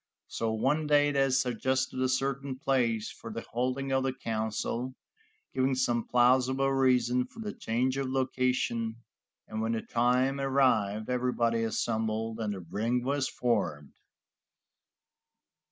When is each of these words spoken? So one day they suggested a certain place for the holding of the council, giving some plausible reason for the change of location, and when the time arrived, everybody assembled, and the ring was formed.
So 0.29 0.51
one 0.51 0.87
day 0.87 1.11
they 1.11 1.29
suggested 1.29 2.01
a 2.01 2.09
certain 2.09 2.57
place 2.57 3.11
for 3.11 3.31
the 3.31 3.45
holding 3.51 3.91
of 3.91 4.01
the 4.03 4.11
council, 4.13 4.95
giving 5.53 5.75
some 5.75 6.07
plausible 6.07 6.71
reason 6.71 7.27
for 7.27 7.39
the 7.39 7.53
change 7.53 7.97
of 7.97 8.09
location, 8.09 8.95
and 9.47 9.61
when 9.61 9.73
the 9.73 9.83
time 9.83 10.39
arrived, 10.39 11.07
everybody 11.11 11.61
assembled, 11.61 12.39
and 12.39 12.55
the 12.55 12.61
ring 12.61 13.03
was 13.03 13.29
formed. 13.29 13.93